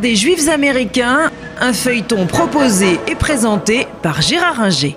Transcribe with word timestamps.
Des 0.00 0.16
Juifs 0.16 0.48
américains, 0.48 1.30
un 1.60 1.72
feuilleton 1.72 2.26
proposé 2.26 2.98
et 3.08 3.14
présenté 3.14 3.86
par 4.02 4.20
Gérard 4.22 4.60
Inger. 4.60 4.96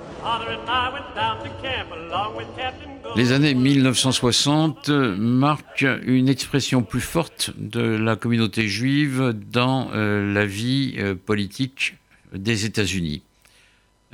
Les 3.16 3.32
années 3.32 3.54
1960 3.54 4.88
marquent 4.88 5.86
une 6.06 6.28
expression 6.28 6.82
plus 6.82 7.00
forte 7.00 7.52
de 7.56 7.80
la 7.80 8.16
communauté 8.16 8.68
juive 8.68 9.34
dans 9.50 9.90
euh, 9.94 10.32
la 10.32 10.46
vie 10.46 10.94
euh, 10.98 11.14
politique 11.14 11.96
des 12.34 12.64
États-Unis. 12.64 13.22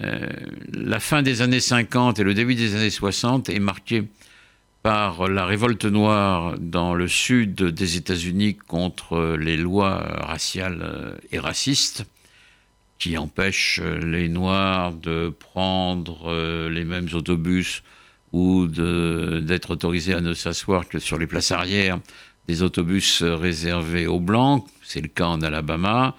Euh, 0.00 0.26
la 0.72 1.00
fin 1.00 1.22
des 1.22 1.42
années 1.42 1.60
50 1.60 2.18
et 2.18 2.24
le 2.24 2.34
début 2.34 2.54
des 2.54 2.74
années 2.74 2.90
60 2.90 3.48
est 3.48 3.58
marquée 3.60 4.04
par 4.84 5.28
la 5.28 5.46
révolte 5.46 5.86
noire 5.86 6.58
dans 6.58 6.92
le 6.92 7.08
sud 7.08 7.54
des 7.54 7.96
États-Unis 7.96 8.54
contre 8.54 9.34
les 9.40 9.56
lois 9.56 9.96
raciales 10.20 11.18
et 11.32 11.38
racistes 11.38 12.04
qui 12.98 13.16
empêchent 13.16 13.80
les 13.80 14.28
Noirs 14.28 14.92
de 14.92 15.30
prendre 15.30 16.68
les 16.68 16.84
mêmes 16.84 17.08
autobus 17.14 17.82
ou 18.32 18.66
d'être 18.66 19.70
autorisés 19.70 20.12
à 20.12 20.20
ne 20.20 20.34
s'asseoir 20.34 20.86
que 20.86 20.98
sur 20.98 21.16
les 21.16 21.26
places 21.26 21.50
arrière 21.50 21.98
des 22.46 22.62
autobus 22.62 23.22
réservés 23.22 24.06
aux 24.06 24.20
Blancs, 24.20 24.66
c'est 24.82 25.00
le 25.00 25.08
cas 25.08 25.28
en 25.28 25.40
Alabama, 25.40 26.14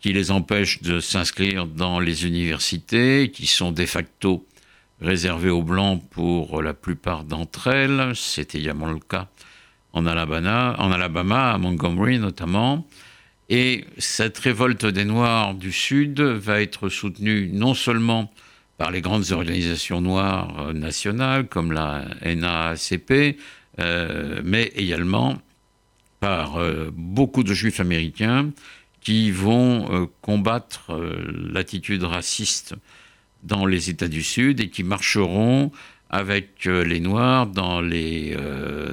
qui 0.00 0.12
les 0.12 0.32
empêche 0.32 0.82
de 0.82 0.98
s'inscrire 0.98 1.68
dans 1.68 2.00
les 2.00 2.26
universités, 2.26 3.30
qui 3.32 3.46
sont 3.46 3.70
de 3.70 3.86
facto 3.86 4.44
réservées 5.00 5.50
aux 5.50 5.62
Blancs 5.62 6.02
pour 6.10 6.62
la 6.62 6.74
plupart 6.74 7.24
d'entre 7.24 7.68
elles. 7.68 8.12
C'était 8.14 8.58
également 8.58 8.90
le 8.90 8.98
cas 8.98 9.28
en 9.92 10.06
Alabama, 10.06 10.76
en 10.78 10.92
Alabama, 10.92 11.52
à 11.52 11.58
Montgomery 11.58 12.18
notamment. 12.18 12.86
Et 13.48 13.86
cette 13.96 14.38
révolte 14.38 14.84
des 14.84 15.04
Noirs 15.04 15.54
du 15.54 15.72
Sud 15.72 16.20
va 16.20 16.60
être 16.60 16.88
soutenue 16.88 17.48
non 17.52 17.74
seulement 17.74 18.30
par 18.76 18.90
les 18.90 19.00
grandes 19.00 19.32
organisations 19.32 20.00
noires 20.00 20.72
nationales 20.74 21.48
comme 21.48 21.72
la 21.72 22.04
NAACP, 22.24 23.38
euh, 23.80 24.40
mais 24.44 24.72
également 24.76 25.38
par 26.20 26.56
euh, 26.56 26.90
beaucoup 26.92 27.42
de 27.42 27.54
juifs 27.54 27.80
américains 27.80 28.50
qui 29.00 29.30
vont 29.30 29.92
euh, 29.92 30.06
combattre 30.20 30.92
l'attitude 31.32 32.04
raciste 32.04 32.74
dans 33.42 33.66
les 33.66 33.90
États 33.90 34.08
du 34.08 34.22
Sud 34.22 34.60
et 34.60 34.68
qui 34.68 34.82
marcheront 34.82 35.70
avec 36.10 36.64
les 36.64 37.00
Noirs 37.00 37.46
dans 37.46 37.80
les 37.80 38.34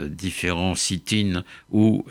différents 0.09 0.75
sit-ins 0.75 1.43
ou 1.71 2.05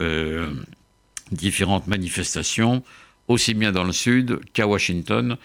différentes 1.31 1.87
manifestations, 1.87 2.83
aussi 3.29 3.55
bien 3.55 3.73
dans 3.73 3.85
le 3.85 3.93
Sud 3.93 4.41
qu'à 4.53 4.67
Washington, 4.67 5.37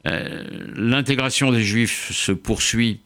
L'intégration 0.05 1.51
des 1.51 1.63
juifs 1.63 2.11
se 2.11 2.33
poursuit 2.33 2.99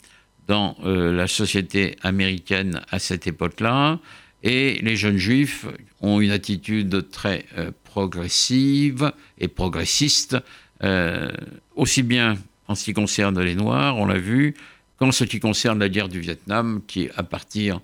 dans 0.47 0.75
la 0.83 1.27
société 1.27 1.95
américaine 2.01 2.81
à 2.89 2.97
cette 2.97 3.27
époque-là, 3.27 3.99
et 4.41 4.79
les 4.81 4.95
jeunes 4.95 5.17
juifs 5.17 5.67
ont 6.01 6.21
une 6.21 6.31
attitude 6.31 7.07
très 7.11 7.45
progressive 7.83 9.11
et 9.37 9.47
progressiste 9.47 10.37
euh, 10.83 11.31
aussi 11.75 12.03
bien 12.03 12.37
en 12.67 12.75
ce 12.75 12.83
qui 12.83 12.93
concerne 12.93 13.41
les 13.41 13.55
Noirs, 13.55 13.97
on 13.97 14.05
l'a 14.05 14.19
vu, 14.19 14.53
qu'en 14.97 15.11
ce 15.11 15.23
qui 15.23 15.39
concerne 15.39 15.79
la 15.79 15.89
guerre 15.89 16.09
du 16.09 16.19
Vietnam, 16.19 16.81
qui 16.85 17.09
à 17.15 17.23
partir 17.23 17.79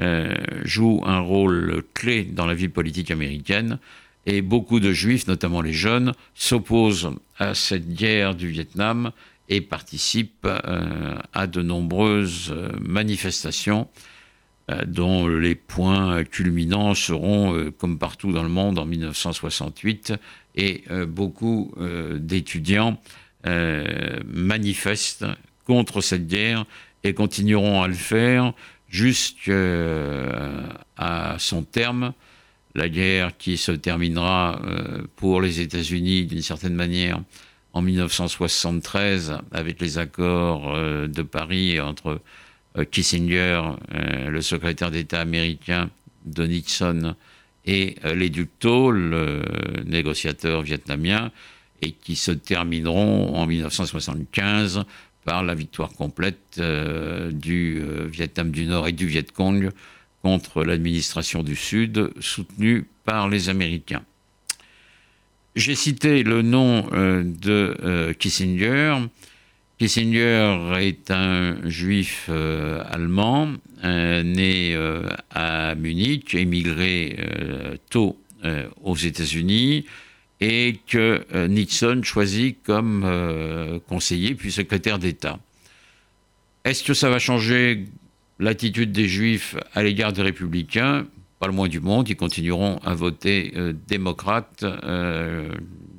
euh, 0.00 0.34
joue 0.64 1.00
un 1.04 1.20
rôle 1.20 1.84
clé 1.92 2.24
dans 2.24 2.46
la 2.46 2.54
vie 2.54 2.68
politique 2.68 3.12
américaine. 3.12 3.78
Et 4.26 4.42
beaucoup 4.42 4.80
de 4.80 4.92
juifs, 4.92 5.26
notamment 5.26 5.60
les 5.60 5.72
jeunes, 5.72 6.12
s'opposent 6.34 7.10
à 7.38 7.54
cette 7.54 7.92
guerre 7.92 8.34
du 8.34 8.48
Vietnam 8.48 9.12
et 9.48 9.60
participent 9.60 10.46
euh, 10.46 11.18
à 11.34 11.46
de 11.46 11.60
nombreuses 11.60 12.54
manifestations 12.80 13.88
euh, 14.70 14.82
dont 14.86 15.28
les 15.28 15.54
points 15.54 16.24
culminants 16.24 16.94
seront, 16.94 17.54
euh, 17.54 17.70
comme 17.70 17.98
partout 17.98 18.32
dans 18.32 18.42
le 18.42 18.48
monde, 18.48 18.78
en 18.78 18.86
1968, 18.86 20.14
et 20.56 20.84
euh, 20.90 21.04
beaucoup 21.04 21.74
d'étudiants 22.16 22.98
manifestent 24.26 25.26
contre 25.66 26.00
cette 26.00 26.26
guerre 26.26 26.64
et 27.02 27.12
continueront 27.12 27.82
à 27.82 27.88
le 27.88 27.94
faire 27.94 28.54
jusqu'à 28.88 29.52
son 31.36 31.62
terme. 31.62 32.14
La 32.74 32.88
guerre 32.88 33.36
qui 33.36 33.56
se 33.56 33.72
terminera 33.72 34.60
pour 35.16 35.40
les 35.40 35.60
États-Unis 35.60 36.26
d'une 36.26 36.42
certaine 36.42 36.74
manière 36.74 37.20
en 37.72 37.82
1973 37.82 39.38
avec 39.52 39.80
les 39.80 39.98
accords 39.98 40.76
de 41.08 41.22
Paris 41.22 41.80
entre 41.80 42.20
euh, 42.76 42.84
Kissinger, 42.84 43.62
euh, 43.94 44.30
le 44.30 44.42
secrétaire 44.42 44.90
d'État 44.90 45.20
américain 45.20 45.90
de 46.24 46.44
Nixon, 46.44 47.14
et 47.64 47.96
euh, 48.04 48.14
les 48.14 48.30
Ducto, 48.30 48.90
le 48.90 49.42
négociateur 49.86 50.62
vietnamien, 50.62 51.30
et 51.82 51.92
qui 51.92 52.16
se 52.16 52.32
termineront 52.32 53.36
en 53.36 53.46
1975 53.46 54.84
par 55.24 55.44
la 55.44 55.54
victoire 55.54 55.90
complète 55.92 56.60
du 57.32 57.82
Vietnam 58.08 58.50
du 58.50 58.66
Nord 58.66 58.88
et 58.88 58.92
du 58.92 59.06
Viet 59.06 59.32
Cong 59.32 59.70
contre 60.24 60.64
l'administration 60.64 61.42
du 61.42 61.54
Sud, 61.54 62.10
soutenue 62.18 62.86
par 63.04 63.28
les 63.28 63.50
Américains. 63.50 64.02
J'ai 65.54 65.74
cité 65.74 66.22
le 66.22 66.40
nom 66.40 66.88
de 66.90 68.14
Kissinger. 68.18 68.96
Kissinger 69.78 70.72
est 70.80 71.10
un 71.10 71.68
juif 71.68 72.26
euh, 72.30 72.82
allemand, 72.88 73.52
euh, 73.84 74.22
né 74.22 74.74
euh, 74.74 75.06
à 75.30 75.74
Munich, 75.74 76.34
émigré 76.34 77.18
tôt 77.90 78.18
aux 78.82 78.96
États-Unis, 78.96 79.86
et 80.40 80.78
que 80.86 81.24
Nixon 81.48 82.02
choisit 82.02 82.62
comme 82.62 83.80
conseiller 83.88 84.34
puis 84.34 84.52
secrétaire 84.52 84.98
d'État. 84.98 85.38
Est-ce 86.64 86.84
que 86.84 86.92
ça 86.92 87.08
va 87.08 87.18
changer 87.18 87.86
l'attitude 88.38 88.92
des 88.92 89.08
juifs 89.08 89.56
à 89.74 89.82
l'égard 89.82 90.12
des 90.12 90.22
républicains 90.22 91.06
Pas 91.38 91.46
le 91.46 91.52
moins 91.52 91.68
du 91.68 91.80
monde, 91.80 92.08
ils 92.08 92.16
continueront 92.16 92.78
à 92.78 92.94
voter 92.94 93.52
démocrate 93.86 94.64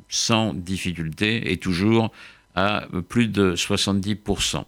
sans 0.09 0.53
difficulté 0.53 1.51
et 1.51 1.57
toujours 1.57 2.11
à 2.55 2.87
plus 3.09 3.27
de 3.27 3.55
70%. 3.55 4.63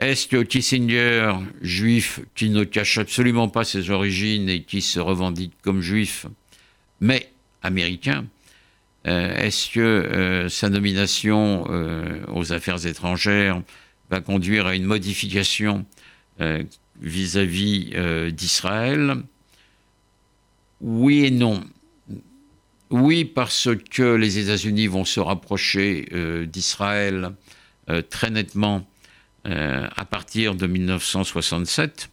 Est-ce 0.00 0.26
que 0.26 0.42
Kissinger, 0.42 1.32
juif 1.60 2.20
qui 2.34 2.50
ne 2.50 2.64
cache 2.64 2.98
absolument 2.98 3.48
pas 3.48 3.62
ses 3.64 3.90
origines 3.90 4.48
et 4.48 4.62
qui 4.62 4.82
se 4.82 4.98
revendique 4.98 5.52
comme 5.62 5.80
juif, 5.80 6.26
mais 7.00 7.30
américain, 7.62 8.24
Est-ce 9.04 9.70
que 9.70 10.46
sa 10.48 10.68
nomination 10.68 11.64
aux 12.34 12.52
affaires 12.52 12.84
étrangères 12.86 13.62
va 14.10 14.20
conduire 14.20 14.66
à 14.66 14.74
une 14.74 14.84
modification 14.84 15.84
vis-à-vis 17.00 17.92
d'Israël 18.32 19.16
Oui 20.80 21.26
et 21.26 21.30
non. 21.30 21.62
Oui, 22.90 23.24
parce 23.24 23.68
que 23.90 24.14
les 24.14 24.38
États-Unis 24.38 24.86
vont 24.86 25.04
se 25.04 25.20
rapprocher 25.20 26.08
d'Israël 26.46 27.32
très 28.10 28.30
nettement 28.30 28.86
à 29.44 30.04
partir 30.04 30.54
de 30.54 30.66
1967 30.66 32.10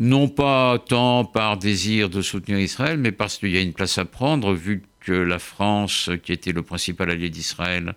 non 0.00 0.28
pas 0.28 0.78
tant 0.78 1.26
par 1.26 1.58
désir 1.58 2.08
de 2.08 2.22
soutenir 2.22 2.58
Israël, 2.58 2.98
mais 2.98 3.12
parce 3.12 3.36
qu'il 3.36 3.50
y 3.50 3.58
a 3.58 3.60
une 3.60 3.74
place 3.74 3.98
à 3.98 4.06
prendre, 4.06 4.54
vu 4.54 4.82
que 5.00 5.12
la 5.12 5.38
France, 5.38 6.10
qui 6.22 6.32
était 6.32 6.52
le 6.52 6.62
principal 6.62 7.10
allié 7.10 7.28
d'Israël, 7.28 7.94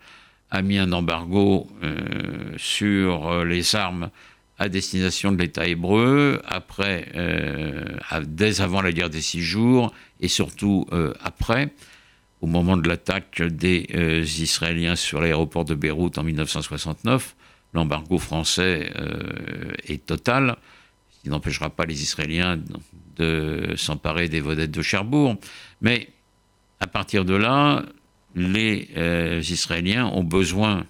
a 0.51 0.61
mis 0.61 0.77
un 0.77 0.91
embargo 0.91 1.67
euh, 1.81 2.53
sur 2.57 3.43
les 3.45 3.75
armes 3.75 4.09
à 4.59 4.69
destination 4.69 5.31
de 5.31 5.37
l'État 5.37 5.67
hébreu, 5.67 6.41
après, 6.45 7.07
euh, 7.15 7.85
dès 8.25 8.61
avant 8.61 8.81
la 8.81 8.91
guerre 8.91 9.09
des 9.09 9.21
six 9.21 9.41
jours, 9.41 9.93
et 10.19 10.27
surtout 10.27 10.87
euh, 10.91 11.13
après, 11.21 11.73
au 12.41 12.47
moment 12.47 12.77
de 12.77 12.87
l'attaque 12.87 13.41
des 13.41 13.87
Israéliens 14.41 14.95
sur 14.95 15.21
l'aéroport 15.21 15.65
de 15.65 15.75
Beyrouth 15.75 16.17
en 16.17 16.23
1969, 16.23 17.35
l'embargo 17.73 18.17
français 18.17 18.91
est 19.85 20.05
total 20.05 20.57
qui 21.23 21.29
n'empêchera 21.29 21.69
pas 21.69 21.85
les 21.85 22.03
Israéliens 22.03 22.59
de 23.15 23.73
s'emparer 23.77 24.27
des 24.27 24.41
vedettes 24.41 24.71
de 24.71 24.81
Cherbourg. 24.81 25.37
Mais 25.81 26.09
à 26.81 26.87
partir 26.87 27.23
de 27.23 27.33
là, 27.33 27.83
les 28.35 28.89
euh, 28.97 29.41
Israéliens 29.41 30.07
ont 30.07 30.23
besoin 30.23 30.85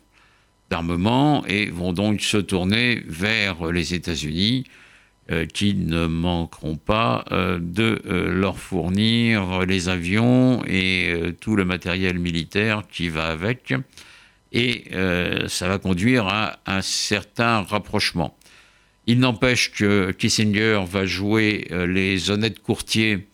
et 1.48 1.66
vont 1.68 1.94
donc 1.94 2.22
se 2.22 2.38
tourner 2.38 3.04
vers 3.08 3.72
les 3.72 3.94
États-Unis, 3.94 4.66
euh, 5.32 5.46
qui 5.46 5.74
ne 5.76 6.06
manqueront 6.06 6.76
pas 6.76 7.24
euh, 7.32 7.60
de 7.62 8.02
leur 8.06 8.58
fournir 8.58 9.66
les 9.66 9.88
avions 9.90 10.64
et 10.66 11.14
tout 11.40 11.56
le 11.56 11.66
matériel 11.66 12.20
militaire 12.20 12.84
qui 12.92 13.10
va 13.10 13.28
avec. 13.28 13.74
Et 14.52 14.84
ça 15.48 15.68
va 15.68 15.80
conduire 15.80 16.28
à 16.28 16.60
un 16.68 16.84
certain 16.84 17.64
rapprochement. 17.64 18.38
Il 19.06 19.20
n'empêche 19.20 19.72
que 19.72 20.12
Kissinger 20.12 20.84
va 20.90 21.06
jouer 21.06 21.68
euh, 21.72 21.86
les 21.86 22.32
honnêtes 22.32 22.60
courtiers 22.60 23.28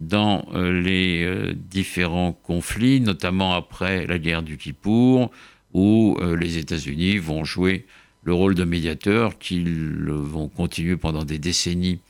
dans 0.00 0.46
euh, 0.54 0.80
les 0.80 1.22
euh, 1.24 1.52
différents 1.54 2.32
conflits, 2.32 3.02
notamment 3.02 3.52
après 3.52 4.06
la 4.06 4.18
guerre 4.18 4.42
du 4.42 4.56
Kippour, 4.56 5.30
où 5.72 6.18
les 6.38 6.58
États-Unis 6.58 7.18
vont 7.18 7.44
jouer 7.44 7.86
le 8.24 8.34
rôle 8.34 8.54
de 8.54 8.64
médiateur 8.64 9.38
qu'ils 9.38 10.04
vont 10.08 10.48
continuer 10.48 10.96
pendant 10.96 11.24
des 11.24 11.38
décennies 11.38 12.00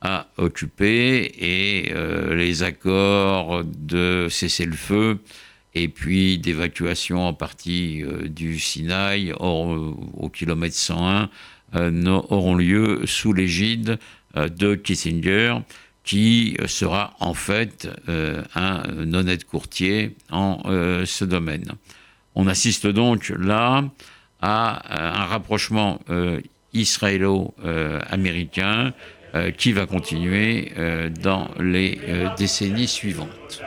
à 0.00 0.28
occuper 0.36 1.32
et 1.38 1.92
les 2.34 2.62
accords 2.62 3.64
de 3.64 4.28
cessez-le-feu 4.30 5.18
et 5.74 5.88
puis 5.88 6.38
d'évacuation 6.38 7.26
en 7.26 7.34
partie 7.34 8.04
du 8.26 8.58
Sinaï 8.58 9.32
au 9.32 10.30
kilomètre 10.32 10.76
101 10.76 11.28
euh, 11.76 12.20
auront 12.30 12.56
lieu 12.56 13.02
sous 13.06 13.32
l'égide 13.32 13.98
euh, 14.36 14.48
de 14.48 14.74
Kissinger, 14.74 15.58
qui 16.02 16.56
sera 16.66 17.14
en 17.20 17.34
fait 17.34 17.88
euh, 18.08 18.42
un 18.56 19.14
honnête 19.14 19.44
courtier 19.44 20.16
en 20.30 20.62
ce 21.04 21.24
domaine. 21.24 21.72
On 22.34 22.46
assiste 22.46 22.86
donc 22.86 23.32
là 23.36 23.84
à 24.40 25.20
un 25.20 25.26
rapprochement 25.26 25.98
israélo-américain 26.72 28.94
qui 29.58 29.72
va 29.72 29.86
continuer 29.86 30.72
dans 31.22 31.48
les 31.58 32.00
décennies 32.36 32.88
suivantes. 32.88 33.62